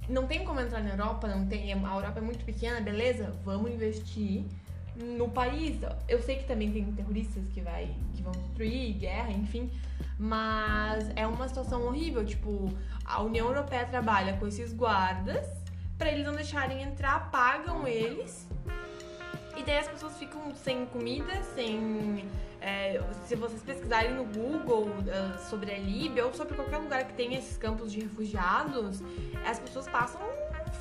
[0.09, 1.73] Não tem como entrar na Europa, não tem.
[1.73, 3.35] A Europa é muito pequena, beleza?
[3.45, 4.45] Vamos investir
[4.97, 5.79] no país.
[6.09, 9.71] Eu sei que também tem terroristas que, vai, que vão destruir, guerra, enfim.
[10.19, 12.25] Mas é uma situação horrível.
[12.25, 12.73] Tipo,
[13.05, 15.47] a União Europeia trabalha com esses guardas
[15.97, 18.49] para eles não deixarem entrar, pagam eles.
[19.57, 22.25] E daí as pessoas ficam sem comida, sem.
[22.61, 27.15] É, se vocês pesquisarem no Google uh, sobre a Líbia ou sobre qualquer lugar que
[27.15, 29.01] tenha esses campos de refugiados,
[29.47, 30.21] as pessoas passam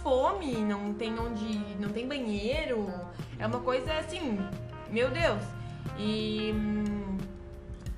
[0.01, 1.59] fome, não tem onde.
[1.79, 2.89] não tem banheiro.
[3.37, 4.39] É uma coisa assim,
[4.89, 5.41] meu Deus.
[5.97, 6.53] E.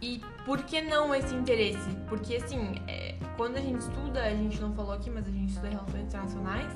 [0.01, 1.89] E por que não esse interesse?
[2.07, 5.49] Porque assim, é, quando a gente estuda, a gente não falou aqui, mas a gente
[5.49, 6.73] estuda relações internacionais,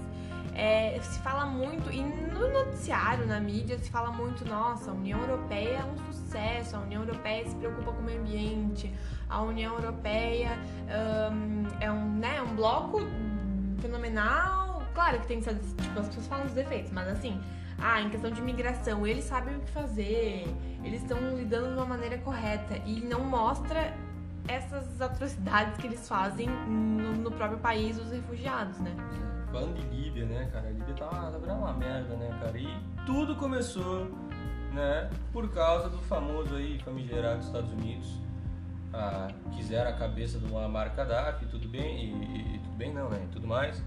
[0.56, 5.20] é, se fala muito, e no noticiário, na mídia, se fala muito, nossa, a União
[5.20, 8.94] Europeia é um sucesso, a União Europeia se preocupa com o meio ambiente,
[9.30, 10.58] a União Europeia
[11.32, 13.00] um, é um, né, um bloco
[13.82, 14.84] fenomenal.
[14.94, 17.42] Claro que tem tipo, as pessoas falam os defeitos, mas assim,
[17.80, 20.46] ah, em questão de imigração, eles sabem o que fazer,
[20.84, 23.94] eles estão lidando de uma maneira correta e não mostra
[24.48, 28.92] essas atrocidades que eles fazem no, no próprio país dos refugiados, né?
[29.54, 30.68] Falando de Líbia, né, cara?
[30.68, 32.58] A Líbia tá, tá virando uma merda, né, cara?
[32.58, 32.68] E
[33.06, 34.08] tudo começou,
[34.74, 38.20] né, por causa do famoso aí, famigerado Estados Unidos.
[38.92, 43.28] Ah, quiseram a cabeça do Muammar Gaddafi, tudo bem, e, e tudo bem não, né,
[43.32, 43.84] tudo mais.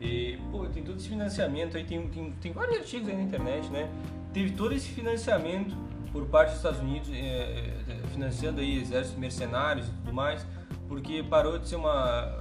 [0.00, 3.68] E, pô, tem todo esse financiamento aí, tem, tem, tem vários artigos aí na internet,
[3.68, 3.90] né?
[4.32, 5.76] Teve todo esse financiamento
[6.10, 7.74] por parte dos Estados Unidos, é,
[8.12, 10.46] financiando aí exércitos mercenários e tudo mais,
[10.88, 12.34] porque parou de ser uma,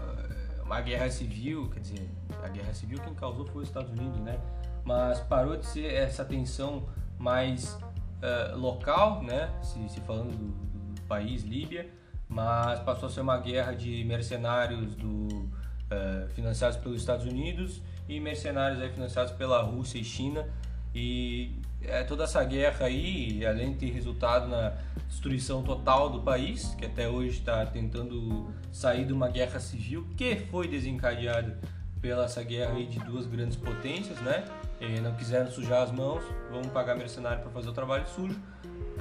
[0.64, 2.10] uma guerra civil, quer dizer,
[2.44, 4.40] a guerra civil quem causou foi os Estados Unidos, né?
[4.84, 9.52] Mas parou de ser essa tensão mais uh, local, né?
[9.62, 11.90] Se, se falando do, do, país, Líbia,
[12.30, 15.50] mas passou a ser uma guerra de mercenários do
[15.90, 20.48] eh, financiados pelos Estados Unidos e mercenários aí financiados pela Rússia e China.
[20.96, 24.74] E é, toda essa guerra aí, além de ter resultado na
[25.10, 30.38] destruição total do país, que até hoje está tentando sair de uma guerra civil que
[30.38, 31.60] foi desencadeada
[32.02, 34.46] pela essa guerra aí de duas grandes potências, né?
[34.80, 38.40] E não quiseram sujar as mãos, vamos pagar mercenário para fazer o trabalho sujo.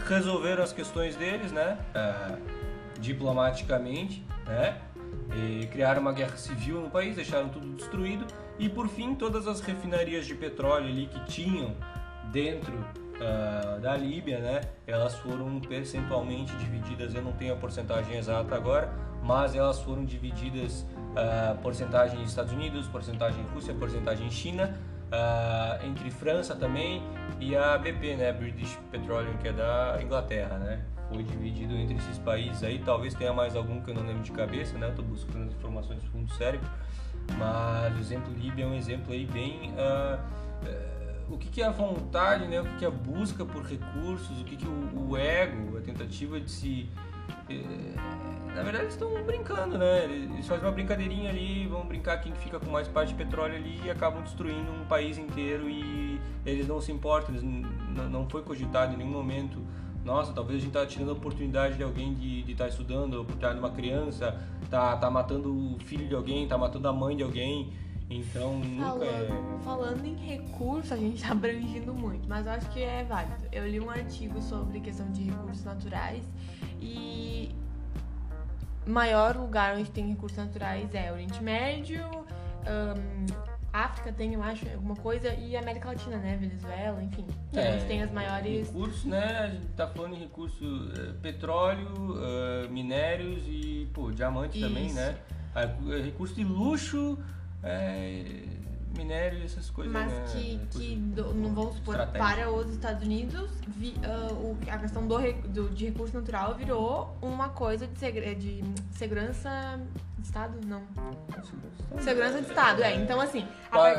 [0.07, 1.79] Resolveram as questões deles, né?
[1.95, 4.81] Uh, diplomaticamente, né?
[5.35, 8.27] E criaram uma guerra civil no país, deixaram tudo destruído
[8.59, 11.75] e por fim todas as refinarias de petróleo ali que tinham
[12.31, 17.15] dentro uh, da Líbia, né, elas foram percentualmente divididas.
[17.15, 22.87] Eu não tenho a porcentagem exata agora, mas elas foram divididas uh, porcentagem Estados Unidos,
[22.89, 24.75] porcentagem Rússia, porcentagem China,
[25.13, 27.03] uh, entre França também
[27.39, 32.19] e a BP, né, British Petroleum, que é da Inglaterra, né foi dividido entre esses
[32.19, 32.79] países aí.
[32.79, 34.89] Talvez tenha mais algum que eu não lembro de cabeça, né?
[34.89, 36.69] Estou buscando as informações do fundo do cérebro.
[37.37, 39.73] Mas o exemplo Líbia é um exemplo aí bem.
[39.73, 42.61] Uh, o que, que, é a vontade, né?
[42.61, 45.81] O que, que é a busca por recursos, o que, que o, o ego, a
[45.81, 46.89] tentativa de se.
[47.59, 50.05] Uh, na verdade, eles estão brincando, né?
[50.05, 53.81] Eles fazem uma brincadeirinha ali, vão brincar quem fica com mais parte de petróleo ali
[53.85, 57.45] e acabam destruindo um país inteiro e eles não se importam, eles
[58.11, 59.59] não foi cogitado em nenhum momento
[60.05, 63.59] nossa, talvez a gente tá tirando a oportunidade de alguém de estar tá estudando, de
[63.59, 64.39] uma criança,
[64.71, 67.73] tá, tá matando o filho de alguém, tá matando a mãe de alguém.
[68.11, 68.89] Então nunca é.
[68.89, 69.65] falando, é.
[69.65, 73.45] Falando em recurso, a gente tá abrangindo muito, mas eu acho que é válido.
[73.53, 76.25] Eu li um artigo sobre questão de recursos naturais
[76.81, 77.55] e
[78.85, 82.05] maior lugar onde tem recursos naturais é Oriente Médio,
[82.67, 86.37] um, África tem, eu acho, alguma coisa, e América Latina, né?
[86.37, 87.25] Venezuela, enfim.
[87.53, 88.67] Que é, a gente tem as maiores.
[88.67, 89.39] Recursos, né?
[89.39, 94.69] A gente tá falando em recursos uh, petróleo, uh, minérios e, pô, diamante Isso.
[94.69, 95.17] também, né?
[96.05, 97.17] Recurso de luxo,
[97.63, 98.25] é,
[98.97, 99.93] minério e essas coisas.
[99.93, 100.25] Mas né?
[100.33, 105.19] que, que do, não vamos supor, para os Estados Unidos, vi, uh, a questão do,
[105.49, 109.81] do, de recurso natural virou uma coisa de, segre, de segurança
[110.19, 110.59] de Estado?
[110.67, 110.83] Não.
[112.01, 112.95] Segurança de Estado, é.
[112.95, 113.47] Então, assim.
[113.71, 113.95] Pa,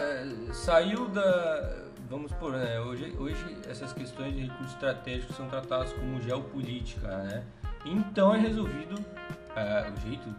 [0.54, 1.82] Saiu da.
[2.10, 2.78] Vamos supor, né?
[2.82, 7.44] Hoje, hoje essas questões de recursos estratégicos são tratadas como geopolítica, né?
[7.86, 10.30] Então é resolvido uh, o jeito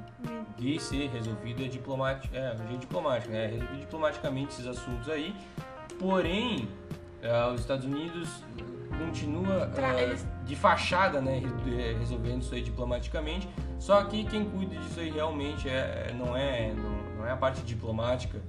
[0.57, 3.45] de ser resolvido é diplomático, é, jeito diplomático, né?
[3.45, 5.35] É resolvido diplomaticamente esses assuntos aí.
[5.99, 6.69] Porém,
[7.23, 8.43] uh, os Estados Unidos
[8.99, 11.43] continua uh, de fachada, né,
[11.99, 13.49] resolvendo isso aí diplomaticamente.
[13.79, 17.63] Só que quem cuida disso aí realmente é, não é não, não é a parte
[17.63, 18.41] diplomática,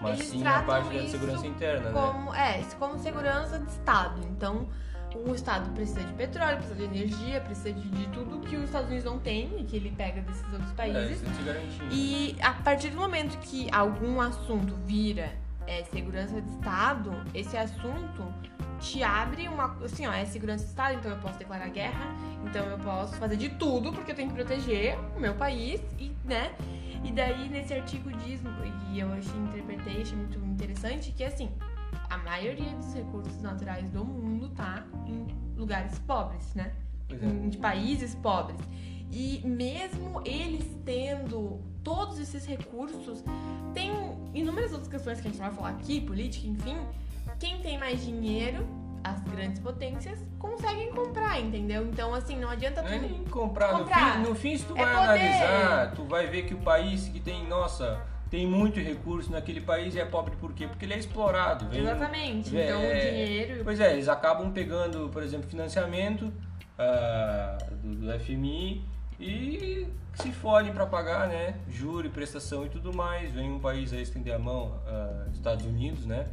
[0.00, 2.00] mas Eles sim a parte da segurança interna, né?
[2.00, 2.60] como, né?
[2.60, 4.20] É, como segurança de Estado.
[4.26, 4.68] Então,
[5.14, 8.88] o Estado precisa de petróleo, precisa de energia, precisa de, de, tudo que os Estados
[8.88, 11.22] Unidos não tem e que ele pega desses outros é, países.
[11.46, 15.32] É, e a partir do momento que algum assunto vira
[15.66, 18.32] é, segurança de Estado, esse assunto
[18.80, 19.76] te abre uma.
[19.84, 23.36] Assim, ó, é segurança de Estado, então eu posso declarar guerra, então eu posso fazer
[23.36, 26.52] de tudo porque eu tenho que proteger o meu país, e, né?
[27.02, 28.40] E daí nesse artigo diz,
[28.90, 31.50] e eu achei, interpretei, achei muito interessante, que assim,
[32.14, 36.72] a maioria dos recursos naturais do mundo tá em lugares pobres, né?
[37.10, 37.14] É.
[37.14, 38.60] Em países pobres.
[39.10, 43.22] E mesmo eles tendo todos esses recursos,
[43.74, 43.90] tem
[44.32, 46.76] inúmeras outras questões que a gente vai falar aqui, política, enfim.
[47.38, 48.66] Quem tem mais dinheiro,
[49.02, 51.84] as grandes potências, conseguem comprar, entendeu?
[51.84, 52.88] Então, assim, não adianta tu.
[52.88, 53.76] É nem comprar.
[53.76, 54.18] comprar.
[54.18, 55.20] No, fim, no fim, se tu é vai poder.
[55.20, 59.94] analisar, tu vai ver que o país que tem, nossa tem muito recurso naquele país
[59.94, 60.66] e é pobre por quê?
[60.66, 61.68] Porque ele é explorado.
[61.68, 62.48] Vem, Exatamente.
[62.48, 63.62] então o dinheiro.
[63.62, 66.22] Pois é, eles acabam pegando, por exemplo, financiamento
[66.76, 68.84] uh, do, do, FMI
[69.20, 71.54] e se fodem para pagar, né?
[71.68, 73.30] Juro, prestação e tudo mais.
[73.30, 76.26] Vem um país a estender a mão, uh, Estados Unidos, né?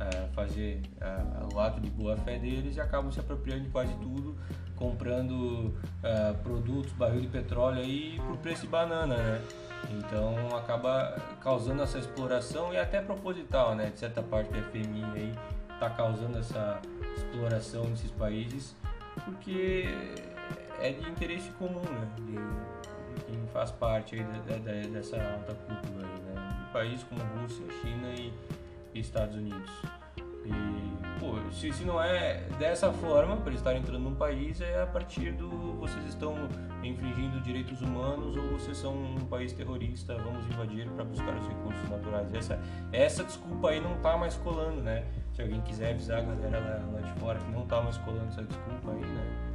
[0.00, 3.92] Uh, fazer uh, o ato de boa fé deles e acabam se apropriando de quase
[3.94, 4.38] tudo,
[4.76, 5.74] comprando
[6.44, 9.42] produtos, barril de petróleo aí por preço de banana, né?
[9.90, 13.90] Então acaba causando essa exploração e até proposital, né?
[13.90, 15.34] De certa parte da FMI aí
[15.72, 16.80] está causando essa
[17.16, 18.74] exploração nesses países
[19.24, 19.86] porque
[20.80, 22.08] é de interesse comum, né?
[22.16, 26.64] De, de quem faz parte aí dessa alta cúpula aí, né?
[26.64, 28.32] De países como Rússia, China e,
[28.94, 29.70] e Estados Unidos.
[30.44, 30.87] E,
[31.18, 35.32] pô, se, se não é dessa forma, para estar entrando num país, é a partir
[35.32, 36.34] do vocês estão
[36.82, 41.88] infringindo direitos humanos ou vocês são um país terrorista, vamos invadir para buscar os recursos
[41.88, 42.32] naturais.
[42.32, 42.60] Essa,
[42.92, 45.04] essa desculpa aí não tá mais colando, né?
[45.32, 48.26] Se alguém quiser avisar a galera lá, lá de fora que não tá mais colando
[48.28, 49.48] essa desculpa aí, né?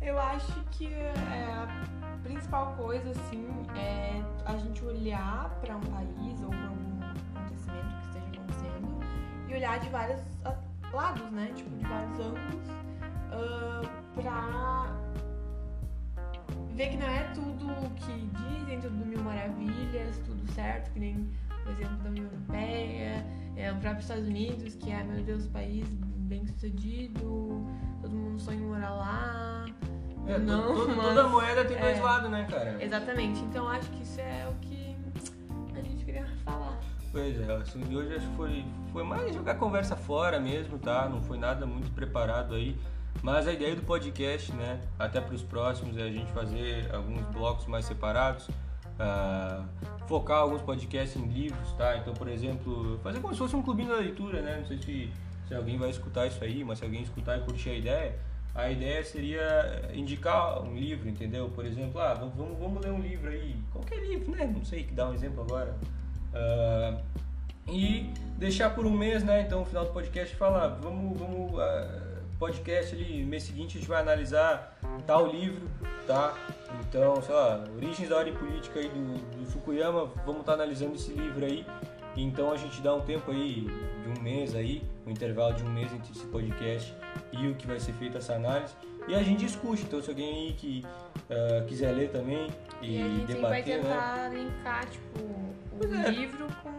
[0.00, 1.12] Eu acho que é,
[1.52, 6.69] a principal coisa, assim, é a gente olhar para um país ou para
[9.50, 10.56] e olhar de vários ah,
[10.92, 11.50] lados, né?
[11.54, 12.68] Tipo, de vários ângulos
[13.32, 14.96] uh, pra
[16.74, 21.28] ver que não é tudo que dizem, tudo mil maravilhas, tudo certo, que nem
[21.66, 25.86] o exemplo da União Europeia, é, o próprio Estados Unidos, que é, meu Deus, país
[25.90, 27.66] bem sucedido,
[28.00, 29.66] todo mundo sonha em morar lá.
[30.26, 32.82] É, não, todo, toda moeda tem é, dois lados, né, cara?
[32.82, 34.69] Exatamente, então acho que isso é o que
[37.12, 41.08] Pois é, assunto de hoje acho que foi, foi mais jogar conversa fora mesmo, tá?
[41.08, 42.76] Não foi nada muito preparado aí.
[43.20, 47.22] Mas a ideia do podcast, né, até para os próximos, é a gente fazer alguns
[47.32, 49.64] blocos mais separados, uh,
[50.06, 51.96] focar alguns podcasts em livros, tá?
[51.96, 54.58] Então, por exemplo, fazer como se fosse um clubinho da leitura, né?
[54.58, 55.12] Não sei se,
[55.48, 58.18] se alguém vai escutar isso aí, mas se alguém escutar e curtir a ideia,
[58.54, 61.48] a ideia seria indicar um livro, entendeu?
[61.50, 64.46] Por exemplo, ah, vamos, vamos ler um livro aí, qualquer livro, né?
[64.46, 65.76] Não sei que dá um exemplo agora.
[66.34, 67.00] Uh,
[67.68, 69.42] e deixar por um mês, né?
[69.42, 73.88] Então, no final do podcast, falar, vamos, vamos uh, podcast ali, mês seguinte a gente
[73.88, 75.68] vai analisar tal livro,
[76.06, 76.34] tá?
[76.80, 80.94] Então, sei lá, Origens da Ordem Política aí do, do Fukuyama, vamos estar tá analisando
[80.94, 81.66] esse livro aí.
[82.16, 83.66] Então a gente dá um tempo aí
[84.02, 86.94] de um mês aí, intervalo de um mês entre esse podcast
[87.32, 88.74] e o que vai ser feito essa análise.
[89.08, 90.84] E a gente discute, então se alguém aí que
[91.30, 92.48] uh, quiser ler também
[92.82, 93.90] e, E a gente debater, vai né?
[93.90, 96.10] tentar linkar, tipo, o é.
[96.10, 96.70] livro com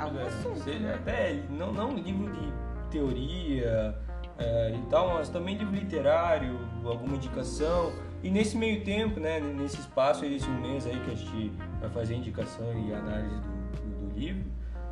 [0.00, 0.94] algum É, assunto, seja né?
[0.94, 2.52] Até não, não livro de
[2.90, 3.98] teoria
[4.38, 7.92] é, e tal, mas também livro literário, alguma indicação.
[8.22, 11.90] E nesse meio tempo, né, nesse espaço, esse um mês aí que a gente vai
[11.90, 14.44] fazer indicação e análise do, do, do livro,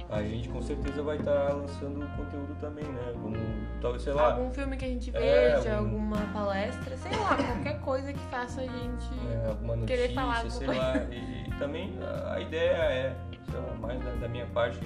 [0.09, 3.13] a gente com certeza vai estar lançando conteúdo também, né?
[3.21, 3.37] Como,
[3.81, 7.37] talvez, sei lá, Algum filme que a gente É, veja, algum- alguma palestra, sei lá,
[7.37, 9.09] qualquer coisa que faça a gente.
[9.45, 10.81] é, alguma notícia, Querer falar sei coisa.
[10.83, 10.97] lá.
[11.11, 11.93] E, e também
[12.31, 13.17] a, ideia é,
[13.51, 14.79] sei lá, mais da, da minha parte,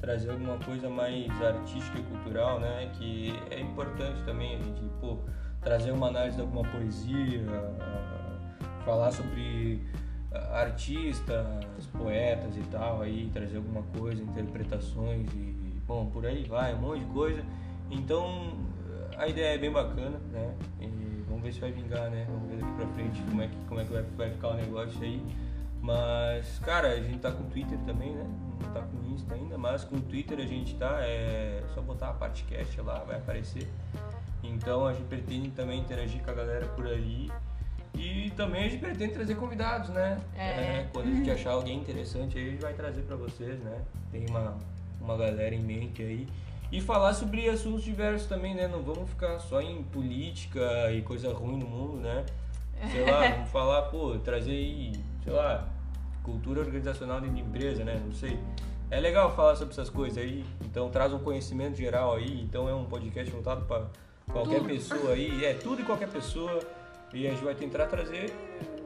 [0.00, 2.90] trazer alguma coisa mais artística e cultural, né?
[2.98, 5.16] Que é importante também a gente, pô,
[5.62, 7.40] trazer uma análise de alguma poesia,
[8.84, 9.80] falar sobre
[10.52, 11.46] artistas,
[11.96, 17.00] poetas e tal, aí trazer alguma coisa, interpretações e, bom, por aí vai, um monte
[17.00, 17.44] de coisa.
[17.90, 18.52] Então,
[19.16, 20.54] a ideia é bem bacana, né?
[20.80, 22.26] E vamos ver se vai vingar, né?
[22.28, 24.54] Vamos ver daqui pra frente como é que, como é que vai, vai ficar o
[24.54, 25.22] negócio aí.
[25.80, 28.24] Mas, cara, a gente tá com Twitter também, né?
[28.62, 30.98] Não tá com Insta ainda, mas com Twitter a gente tá.
[31.00, 33.68] É só botar a parte cast lá, vai aparecer.
[34.42, 37.30] Então a gente pretende também interagir com a galera por ali.
[37.94, 40.18] E também a gente pretende trazer convidados, né?
[40.36, 40.86] É.
[40.92, 43.82] quando a gente achar alguém interessante aí, a gente vai trazer pra vocês, né?
[44.10, 44.56] Tem uma,
[45.00, 46.26] uma galera em mente aí.
[46.70, 48.66] E falar sobre assuntos diversos também, né?
[48.66, 52.24] Não vamos ficar só em política e coisa ruim no mundo, né?
[52.90, 55.68] Sei lá, vamos falar, pô, trazer aí, sei lá,
[56.22, 58.00] cultura organizacional dentro de empresa, né?
[58.02, 58.38] Não sei.
[58.90, 62.74] É legal falar sobre essas coisas aí, então traz um conhecimento geral aí, então é
[62.74, 63.86] um podcast voltado para
[64.30, 64.68] qualquer Tudo.
[64.68, 66.60] pessoa aí, é tudo e qualquer pessoa,
[67.12, 68.32] e a gente vai tentar trazer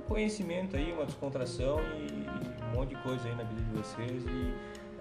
[0.09, 4.25] conhecimento aí, uma descontração e, e um monte de coisa aí na vida de vocês
[4.25, 4.55] e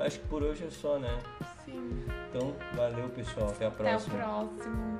[0.03, 1.17] acho que por hoje é só, né?
[1.63, 2.03] Sim.
[2.29, 4.17] Então, valeu pessoal, até a Até o próxima.
[4.17, 4.99] próximo.